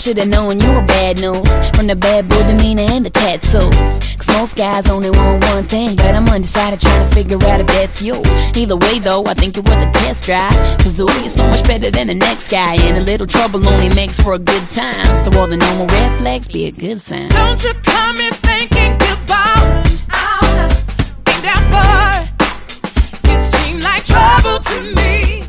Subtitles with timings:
[0.00, 4.00] should've known you were bad news from the bad boy demeanor and the tattoos.
[4.16, 7.66] Cause most guys only want one thing, but I'm undecided trying to figure out if
[7.66, 8.22] that's you.
[8.54, 10.54] Either way though, I think you're worth a test drive.
[10.78, 13.94] Cause ooh, you're so much better than the next guy, and a little trouble only
[13.94, 15.06] makes for a good time.
[15.22, 17.28] So all the normal red flags be a good sign.
[17.28, 19.84] Don't you come in thinking goodbye.
[20.10, 20.68] I'll
[21.24, 22.28] be down
[23.28, 25.39] you seem like trouble to me.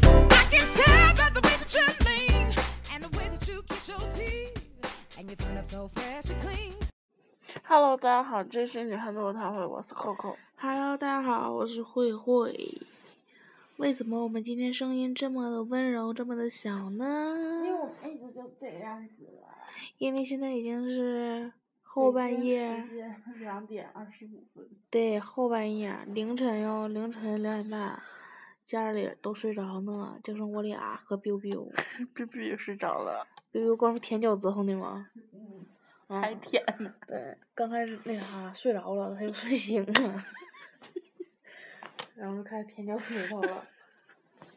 [7.64, 10.36] Hello，大家好，这是女汉子座谈会，我是 Coco。
[10.58, 12.82] Hello，大家好，我是慧慧。
[13.78, 17.06] 为什么我们今天声音这么的温柔，这么的小呢？
[18.04, 19.48] 们一直就这样子了。
[19.98, 22.76] 因为现在已经是后半夜，
[23.40, 24.68] 两点二十五分。
[24.90, 27.98] 对，后半夜凌晨哟，凌晨两点半，
[28.66, 31.72] 家里都睡着呢，就剩我俩和 biu biu。
[32.14, 35.10] biu biu 睡着了，biu biu 光是舔脚趾头呢吗？
[36.08, 36.94] 还舔呢。
[37.08, 39.94] 对，刚开始那啥睡着了，他又睡醒了，
[42.16, 43.66] 然后就开始舔脚趾头了。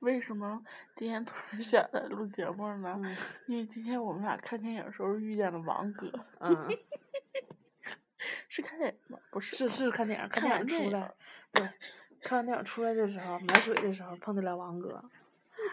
[0.00, 0.64] 为什么
[0.96, 2.98] 今天突然想来录节目呢？
[3.02, 3.16] 嗯
[3.46, 6.10] 因为今天我们俩看电影的时候遇见了王哥。
[6.38, 6.68] 嗯。
[8.48, 9.18] 是看电影吗？
[9.30, 9.54] 不是。
[9.56, 11.12] 是是看电影，看电影出来，
[11.52, 11.68] 对，
[12.22, 15.02] 看完电影出来的时候，买水的时候碰见了王哥，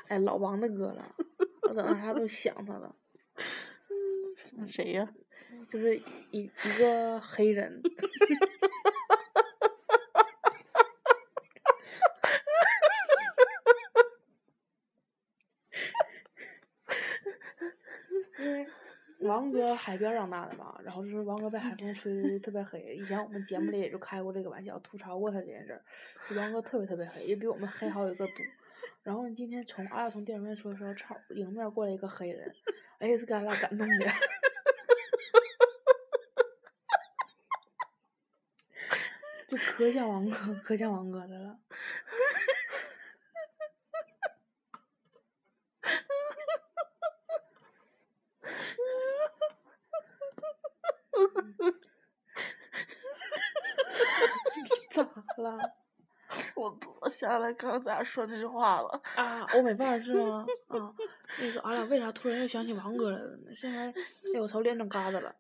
[0.08, 1.16] 哎，老王的哥了，
[1.64, 2.96] 我等到啥都想他了，
[4.68, 5.08] 谁呀？
[5.70, 5.98] 就是
[6.32, 7.82] 一一个黑人，
[18.40, 18.68] 因为
[19.20, 22.96] 王哥海边长大的嘛，然后就是王哥被海风吹的特别黑。
[22.96, 25.82] 以前我们节目里也就开过这个玩笑，吐槽过他这件事儿。
[26.36, 28.34] 王哥特别特别黑，也比我们黑好几个度。
[29.08, 32.54] 然后你今天从俺俩从电影院出来的时候，超迎面过来一个黑人，
[33.00, 34.06] 哎，是给俺俩感动的。
[39.48, 41.58] 就可像王哥，可像王哥的了。
[54.92, 55.02] 咋
[55.38, 55.58] 了？
[56.56, 56.78] 我
[57.58, 59.02] 刚才说那句话了。
[59.16, 60.46] 啊，欧美范儿是吗？
[60.68, 60.94] 啊，
[61.40, 63.54] 那个俺俩为啥突然又想起王哥来了呢？
[63.56, 63.88] 现在，
[64.34, 65.36] 哎我头，脸整疙瘩了。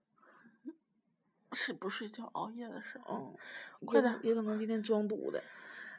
[1.53, 3.33] 是不睡觉熬夜的时候。
[3.81, 5.41] 嗯，快点也可能今天装堵的。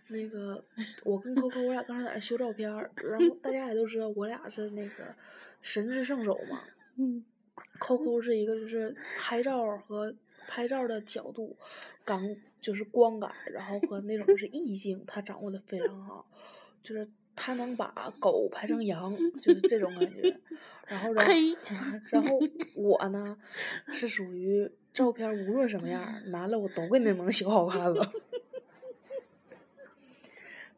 [0.08, 0.62] 那个，
[1.04, 5.14] 我跟 Coco 我俩刚才在那修照片儿，然后大家也都知道我俩是那个
[5.62, 6.62] 神之圣手嘛。
[6.96, 7.24] 嗯。
[7.80, 10.14] Coco 是一个就是拍照和
[10.48, 11.54] 拍照的角度、
[12.04, 16.26] 感就是光感，然后和那种就是意境，他掌握的非常好，
[16.82, 20.36] 就是他能把狗拍成羊，就是这种感觉。
[20.88, 21.32] 然后然后
[22.10, 22.40] 然后
[22.74, 23.36] 我呢
[23.92, 28.10] 是属于照片无论什么样儿，男的我都给你能修好看了。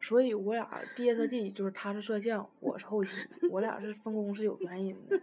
[0.01, 3.11] 所以我俩毕业设计就是他是摄像，我是后期，
[3.49, 5.17] 我俩是分工是有原因的，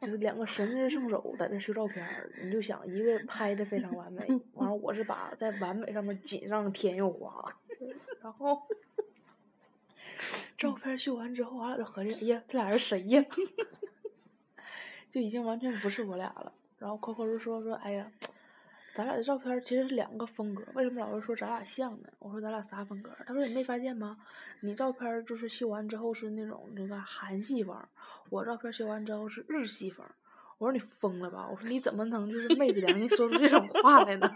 [0.00, 7.54] 就是两个神之 圣手在那修照片儿，你就想一个拍的非常完美，完了我是把在完美上面锦上添油花，
[8.22, 8.62] 然后
[10.56, 13.24] 照片修完之后，俺俩就合计，哎呀，这俩人谁呀？
[15.10, 16.52] 就已经完全不是我俩了。
[16.78, 18.10] 然后 Coco 就说说，哎呀，
[18.98, 22.08] 咱俩的照片其实是两个风格，为什么老是说咱俩像呢？
[22.18, 23.12] 我说咱俩啥风格？
[23.24, 24.16] 他说你没发现吗？
[24.58, 27.76] 你照片就是修完之后是那种那个韩系风，
[28.28, 30.04] 我照片修完之后是日系风。
[30.58, 31.46] 我说你疯了吧？
[31.48, 34.34] 我说你怎么能就是昧着良心说出这种话来呢？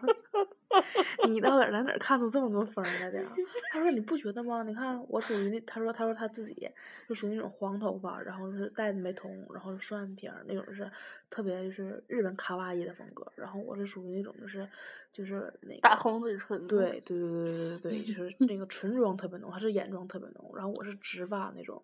[1.26, 3.28] 你到哪儿在哪儿看出这么多风儿来的呀？
[3.70, 4.62] 他说你不觉得吗？
[4.64, 6.70] 你看我属于那，他说他说他自己
[7.08, 10.90] 就属于那种黄头发，然后是戴的美瞳，然后双眼皮儿那种是
[11.30, 14.68] 特别就是日本卡哇伊的风格，然后我是属于那种就是
[15.12, 16.66] 就是那个大红嘴唇。
[16.68, 17.02] 对。
[17.06, 21.82] 对对对对对对，就是那个唇妆特别浓，还是眼妆特别浓，然后我是直发那种，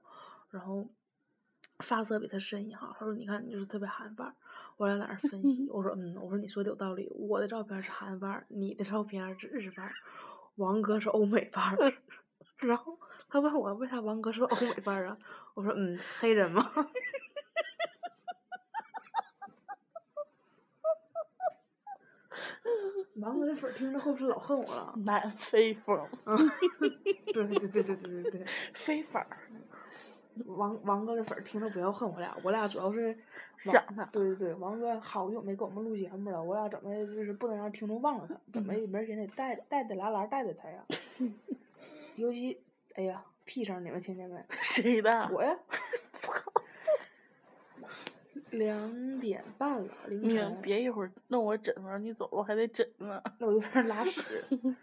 [0.50, 0.88] 然后
[1.84, 2.94] 发色比他深一号。
[2.99, 4.34] 他说你看你就是特别韩范儿，
[4.78, 7.08] 我俩在那分析，我说嗯，我说你说的有道理。
[7.14, 9.92] 我的照片是韩范儿，你的照片是日范儿。
[10.56, 11.92] 王哥是欧美范儿。
[12.66, 12.98] 然后。
[13.30, 15.19] 他问我为啥王哥是欧美范儿啊，
[15.52, 16.72] 我说嗯，黑人吗？
[23.16, 24.94] 王哥的粉听着会不是老恨我了？
[24.96, 26.08] 满飞粉儿。
[27.34, 29.26] 对对对对对对对，飞粉 儿。
[30.46, 33.14] 王王哥的粉儿听着不要恨我俩，我俩主要是。
[33.58, 40.84] 想他对对对王哥好久没给我们录节目了我俩怎么就是不能让听众忘了他怎么也没人给带带带拉拉带带他呀。
[42.16, 42.58] 尤其
[42.94, 45.56] 哎呀屁声你们听见没谁的我呀？
[46.14, 46.31] 操。
[48.50, 53.22] 两点半了凌晨别一会儿弄我枕头上你走了我还得枕呢。
[53.38, 54.22] 那我就开始拉屎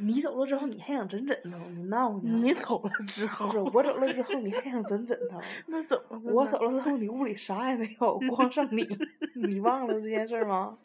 [0.00, 1.58] 你走了之后，你还想枕枕头？
[1.70, 2.20] 你闹呢？
[2.24, 5.40] 你走了之后不是，我走了之后，你还想枕枕头？
[5.66, 8.88] 那怎么我走了之后，你屋里啥也没有，光剩你。
[9.34, 10.78] 你忘了这件事儿吗？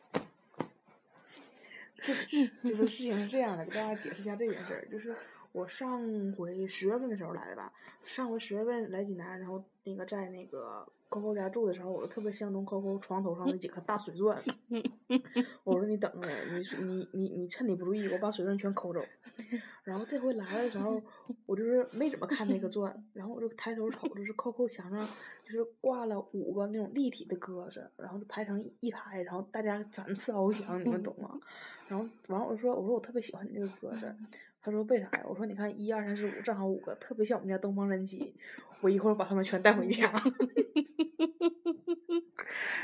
[2.02, 2.14] 这
[2.62, 5.16] 这个事情是这样的，给大家解释一下这件事儿，就是
[5.56, 7.72] 我上回十月份的时候来的吧，
[8.04, 14.44] 上回十月份来济南，然后那个在那个 Coco 家住的时候，我就特别相中 Coco 床头上那几颗大水钻，
[15.64, 19.00] 我说你等着，你你你你趁你不注意，我把水钻全抠走。
[19.86, 21.02] 然后这回来的时候，
[21.46, 25.08] 我就是没怎么看那个钻，然后我就抬头瞅，就是 Coco 墙上
[25.46, 31.40] 就是挂了五个那种立体的鸽子，然后就排成一排，然后大家展翅翱翔，你们懂吗？
[31.88, 34.16] 然后完了我就说我说我特别喜欢你这个鸽子，
[34.62, 35.22] 他说为啥呀？
[35.26, 38.36] 我说你看一二三四五正好五个，特别像我们家东方神起，
[38.82, 40.12] 我一会儿把他们全带回家。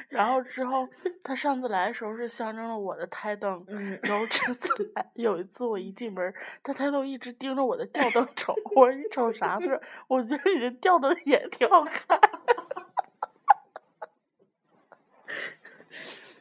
[0.09, 0.87] 然后之后，
[1.23, 9.79] 他上次来的时候是象征了我的台灯，嗯然后这次来有一次我一进门，他抬头一直盯着我的吊灯瞅， 我说你瞅啥呢？
[10.07, 12.19] 我觉得你这吊灯也挺好看。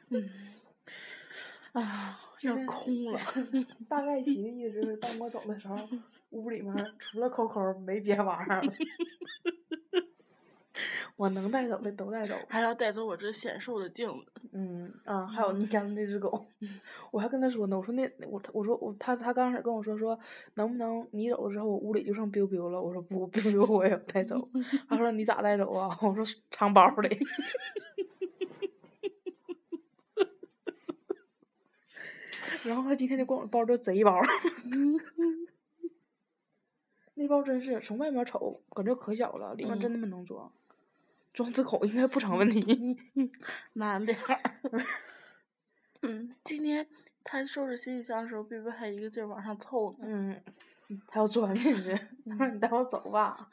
[0.09, 0.29] 嗯
[1.73, 3.21] 啊，要就是空了。
[3.89, 5.77] 大概其的意思就是，当我走的时候，
[6.31, 8.73] 屋里面除了 Coco 没别玩意儿了。
[11.17, 12.35] 我能带走的都带走。
[12.49, 14.33] 还要带走我这显瘦的镜子。
[14.53, 16.47] 嗯啊，还有你家的那只狗，
[17.13, 20.19] 我还跟他说呢，我说那我我说我他他刚开始跟我说说
[20.55, 24.49] 能不能你走了之后我屋里就剩 biu biu 了，我说不 biu biu 我也要带走，
[24.89, 25.99] 他说你咋带走啊？
[26.01, 27.19] 我说藏包里。
[32.65, 34.21] 然后他今天就管我包叫贼包，
[37.15, 40.51] 那包真是从外面瞅感觉可小了，里面真他妈能装，
[41.33, 42.97] 装只口应该不成问题。
[43.75, 44.41] 难点儿。
[46.03, 46.87] 嗯，今天
[47.25, 50.03] 他收拾行李箱的时候，贝贝还一个劲儿往上凑呢。
[50.03, 50.43] 嗯，
[51.07, 51.93] 他要钻进去，
[52.27, 53.51] 他说你带我走吧。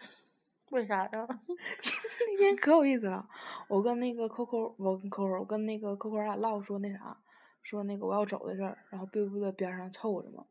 [0.71, 1.27] 为啥呀？
[1.27, 3.27] 那天可有意思了，
[3.68, 7.18] 我跟那个 Coco，我跟 Coco，我跟那个 Coco 俩唠说那啥，
[7.69, 10.46] 说那个我要走的事儿，然后 biu biu 在边上凑着嘛，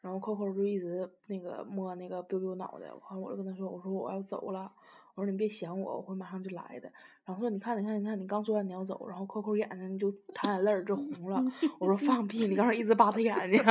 [0.00, 4.72] 然后 Coco 就一直那个摸那个 biu biu 脑袋，完我就跟他说，我说我要走了，
[5.14, 6.90] 我说你别想我，我会马上就来的。
[7.26, 11.44] 然后说你看你看你看你刚说完你要走，然后 Coco 眼睛就淌眼泪儿就红了，
[11.78, 13.62] 我说放屁，你刚才一直扒他眼睛，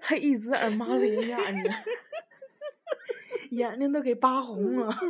[0.00, 1.70] 还一直在那儿抹自己的眼睛。
[3.50, 4.94] 眼睛都给扒红了。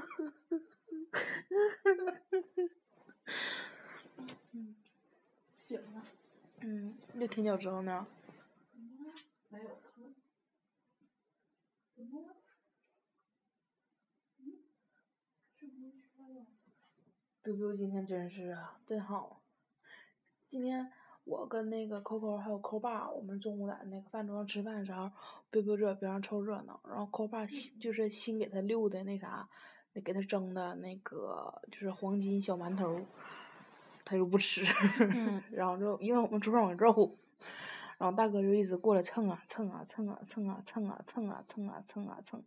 [5.66, 6.02] 行了。
[6.60, 8.06] 嗯，那挺久之后呢？
[9.48, 9.64] 没有。
[17.42, 19.42] 嘟嘟今天真是啊，真好。
[20.48, 20.92] 今天
[21.24, 25.10] 我跟那个扣扣还有扣爸，我们中午在那个饭桌上吃饭的时候，
[25.50, 27.46] 贝贝这边上凑热闹，然后扣爸
[27.80, 29.48] 就是新给他溜的那啥，
[29.94, 33.06] 那给他蒸的那个就是黄金小馒头，
[34.08, 34.64] 他就不吃，
[35.00, 37.18] 嗯然后就因为我们桌上有肉，
[37.98, 42.42] 然后大哥就一直过来蹭啊蹭啊蹭啊蹭啊蹭啊蹭啊蹭啊蹭啊蹭，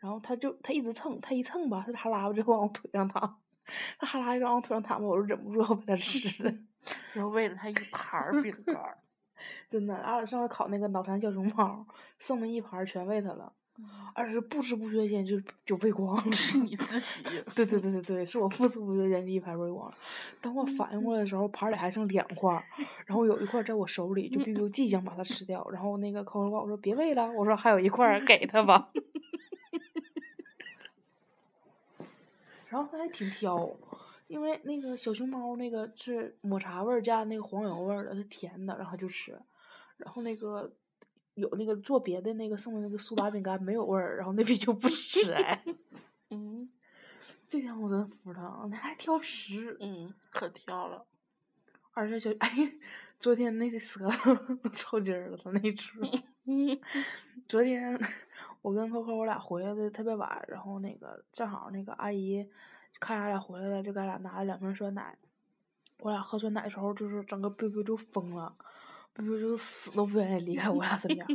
[0.00, 3.38] 然后他就他一直蹭，他一蹭吧，他哈喇子就往我腿上淌，
[3.98, 6.52] 他哈喇子往我腿上淌吧，我就忍不住要把他吃了。
[7.14, 8.98] 然后喂了他一盘儿饼干儿。
[9.70, 11.86] 真的，俺俩上回烤那个脑残小熊猫，
[12.18, 13.52] 剩的一盘儿全喂他了，
[14.14, 16.22] 而是不知不觉间就就喂光了。
[16.32, 17.06] 是你自己。
[17.54, 19.96] 对对对对对，是我不知不觉间第一盘喂光了。
[20.40, 22.64] 等我反应过来的时候，盘儿里还剩两块儿，
[23.06, 28.90] 然后有一块儿在我手里，就 biu biu 即将把它吃掉，然后那个扣扣跟我说别喂了，我说还有一块儿给他吧。
[32.68, 33.76] 然后他还挺挑，
[34.26, 39.38] 因为那个小熊猫那个是抹茶味儿加那个黄油味儿的，是甜的，然后他就吃。
[39.98, 40.70] 然后那个
[41.36, 45.62] 有那个做别的那个送的那个苏打饼干没有味儿，然后那边就不吃哎。
[46.30, 46.68] 嗯
[47.48, 49.76] 这天我真服他，那还挑食。
[49.80, 51.06] 嗯，可挑了。
[51.92, 52.50] 而且小 哎，
[53.20, 54.34] 昨天那些舌头
[54.72, 56.00] 抽筋儿了，他那出。
[57.48, 57.96] 昨天
[58.62, 62.44] 我跟扣扣我俩回来的特别晚，然后那个正好那个阿姨
[62.98, 65.16] 看俺俩回来了，就给俺俩拿了两瓶酸奶。
[65.98, 68.56] 我俩喝酸奶的时候，就是整个 biu biu 就疯了
[69.16, 71.26] ，biu biu 就死都不愿意离开我俩身边，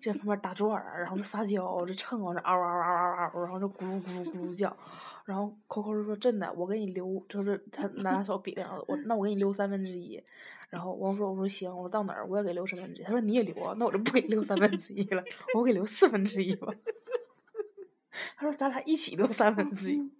[0.00, 4.76] 就在旁边打转儿，然后就撒娇，就蹭我这嗷嗷嗷嗷嗷，然后就咕噜咕噜咕噜叫。
[5.24, 10.22] 然后扣扣就说：“真的，我给你留，就是他拿手比量，我那我给你留三分之一。”
[10.70, 13.74] 然后我说：“我说行，我说到哪儿我也给留三分之一。”他说：“你也留啊？
[13.76, 15.24] 那我就不给留三分之一了，
[15.54, 16.72] 我给留四分之一吧。
[18.38, 20.12] ”他说：“咱俩一起留三分之一。”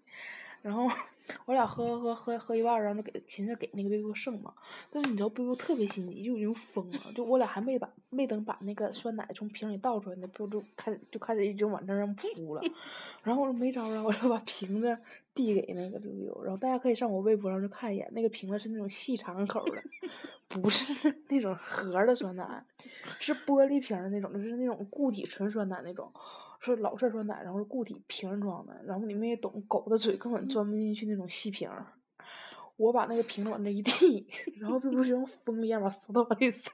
[0.67, 0.85] 然后
[1.47, 4.53] 我俩喝喝喝喝一半，然后就给寻思给那个贝贝剩嘛。
[4.91, 12.63] 但是你知道贝贝特别心急，就已经疯了，就我俩还没把没等把那个酸奶从瓶里倒出来呢，贝贝就开始就开始一直往那上扑了。
[13.23, 14.99] 然后我说没招儿啊，我就把瓶子
[15.35, 19.83] 递给那个贝贝，然后大家可以上我微博上去看一眼，那个瓶子是那种细长口的，
[20.49, 20.85] 不是
[21.29, 22.65] 那种盒的酸奶，
[23.21, 26.13] 是玻璃瓶的那种，就是那种固体纯酸奶那种。
[26.75, 31.87] 是老式酸奶，然后是固体瓶装的，然后你们也懂，狗的嘴根本钻不进去那种细瓶儿。
[32.77, 34.27] 我把那个瓶子往那一递，
[34.61, 36.71] 然后这不是像疯了一样把舌头往里塞。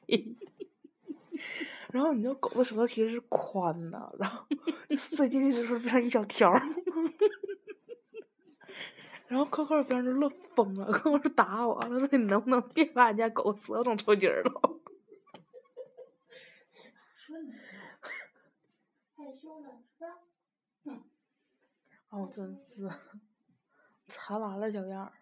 [1.92, 4.44] 然后你知道狗的舌头其实是宽的，然后
[4.96, 6.61] 塞进去的时候变成一小条儿。
[9.28, 14.72] 然后扣扣边上就乐疯了，扣扣就打我，他说你能不能别把俺家狗舌头整抽筋儿了？
[22.11, 22.90] 哦，真是
[24.09, 25.12] 馋完了小样儿。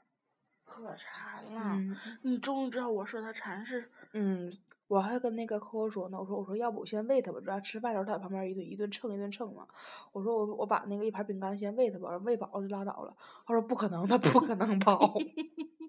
[0.65, 1.61] 可馋了。
[1.77, 4.57] 嗯你终于知道我说他馋是嗯，
[4.89, 9.67] 我还跟那个扣扣说呢，我说我说要不我先喂他吧，主要吃饭的时候他在旁边一顿一顿蹭一顿蹭嘛。
[10.13, 13.17] 我说我我把那个一盘饼干先喂他吧，喂饱了就拉倒了。
[13.47, 15.15] 他说不可能，他不可能饱。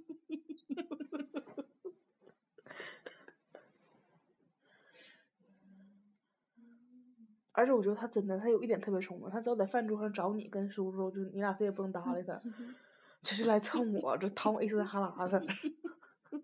[7.53, 12.41] 而且我觉得他真的，他有一点特别聪明，他只要在饭桌上找你跟叔叔，就你俩谁也不能搭理他，
[13.21, 15.41] 就是来蹭我，这掏我一身哈喇子。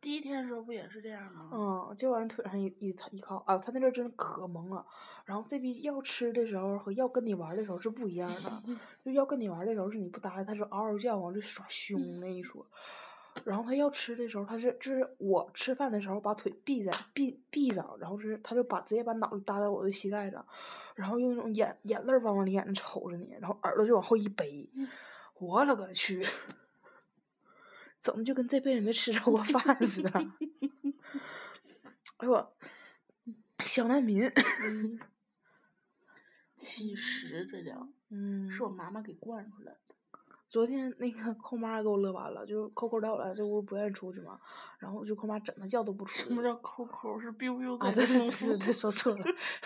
[0.00, 1.50] 第一天的时候不也是这样吗？
[1.52, 4.86] 嗯，就往腿上一一一靠啊，他那阵儿真的可萌了。
[5.26, 8.62] 然后这逼要吃的时候和要跟你玩儿的时候是不一样的，
[9.04, 12.66] 就要跟你玩儿的时候是你不搭理他，就嗷嗷叫，往这耍凶那一说。
[13.44, 20.44] 然后他要吃的时候，他是就是我吃饭的时候把腿闭在闭闭上，然后是他就把直接把脑袋搭在我的膝盖上，
[20.94, 24.68] 然后用那种眼眼泪儿往我的眼睛瞅着你，然后耳朵就往后一背，
[25.38, 26.26] 我勒个去！
[28.00, 30.10] 怎么就跟这辈子没吃着过饭似的？
[32.16, 32.56] 哎呦我，
[33.60, 34.30] 小难民。
[36.56, 39.78] 其实这叫嗯，是我妈妈给惯出来的。
[40.50, 44.38] 昨天那个 扣妈给我乐完了，就是扣扣到我来这屋不愿意出去嘛，
[44.80, 46.28] 然后就扣妈怎么叫都不出去。
[46.28, 47.18] 什么叫抠抠？
[47.20, 49.24] 是 biu biu 啊，在对那对对对，说错了，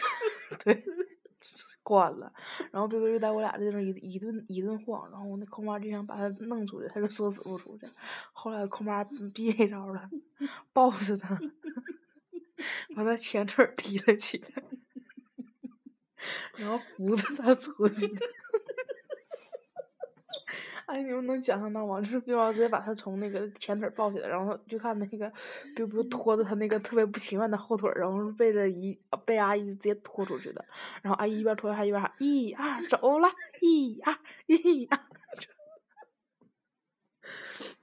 [0.63, 0.85] 对，
[1.83, 2.31] 关了。
[2.71, 7.89] 然后 biu biu 就在我俩这种一一顿一顿晃，然后那扣妈就想把他弄出去，他就说死不出去。
[8.35, 10.11] 后来扣妈憋一招了，
[10.75, 11.41] 抱死他，
[12.95, 14.63] 把他前腿提了起来，
[16.57, 18.21] 然后扶着他出去的。
[20.87, 21.99] 哎，你们能想象到吗？
[22.01, 25.33] 就是冰雹直接把他从那个前腿抱起来，然后就看那个，
[25.77, 30.65] 就不拖着他那个特别不情愿的后腿，然后背着姨被阿姨直接拖出去的。
[31.03, 33.29] 然后阿姨一边拖还一边喊一二走了，
[33.61, 34.99] 一二一二，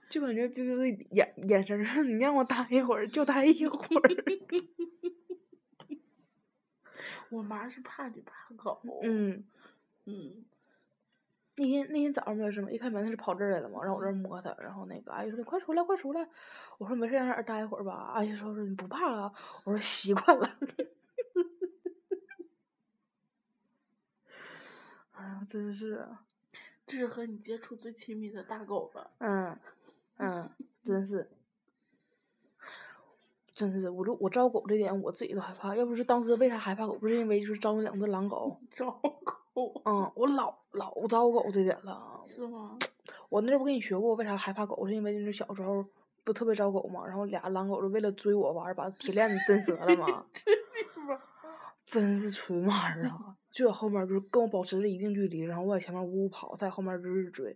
[0.10, 4.10] 就感觉冰冰的眼眼神你让我待一会儿就待一会儿。
[7.32, 8.80] 我妈是怕你怕狗。
[9.04, 9.44] 嗯，
[10.06, 10.46] 嗯，
[11.58, 12.72] 那天那天早上没有什么？
[12.72, 16.28] 一开门他是跑这儿来了嘛，让我这儿摸他，然后那个阿姨说你快出来快出来，
[16.78, 19.32] 我说没事让这儿待一会儿吧，阿姨说说你不怕了，
[19.66, 20.50] 我说习惯了。
[25.12, 26.08] 哎呀，真是，
[26.88, 29.12] 这是和你接触最亲密的大狗了。
[29.20, 29.56] 嗯
[30.18, 30.50] 嗯，
[30.86, 31.30] 真是，
[33.62, 38.90] 真是，我就我招狗这点我自己都害怕，要不是当时为啥害怕狗，不是因为就是招那两只狼狗， 招
[39.54, 42.76] 狗嗯，我老老招狗这点了，是吗？
[43.30, 44.88] 我那阵儿不跟你学过，为啥害怕狗？
[44.88, 45.86] 是因为就是小时候
[46.24, 50.26] 不特别招狗嘛，然后俩狼狗就为了追我玩儿，把铁链子蹬折了嘛。
[51.86, 53.36] 真是纯玩儿啊！
[53.52, 57.56] 就在后面就是跟我保持着一定距离，然后我在前面呜呜跑，他在后面儿就是追。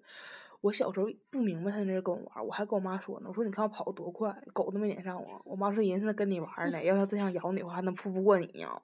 [0.65, 5.39] 我小时候不明白他在那儿跟我玩儿，我还跟我妈说呢，我说你看我跑得多快，狗都没撵上我。
[5.45, 8.81] 我妈说人家在跟你玩儿呢，要要真想咬你的话，还能扑不过你呀。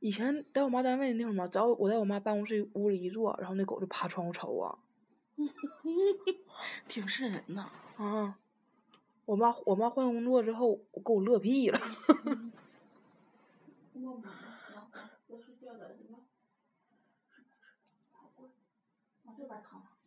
[0.00, 4.76] 以前在我妈单位那会儿嘛，只要我在我妈办公室屋里一坐，然后那狗就爬窗户瞅我。
[6.88, 7.62] 挺瘆人的。
[8.04, 8.36] 啊！
[9.26, 11.78] 我妈我妈换工作之后，我给我乐屁了。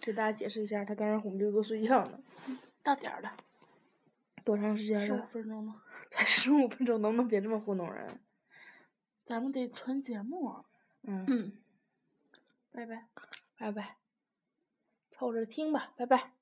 [0.00, 2.20] 给大家解释一下，他刚让红六哥睡觉呢。
[2.82, 3.36] 到点儿了，
[4.44, 5.26] 多长时间十五了？
[5.26, 8.18] 分钟吗， 才十五分钟，能不能别这么糊弄人？
[9.26, 10.64] 咱们得存节目。
[11.02, 11.52] 嗯，嗯，
[12.72, 13.06] 拜拜。
[13.58, 13.96] 拜拜。
[15.10, 16.32] 凑合着听吧，拜拜。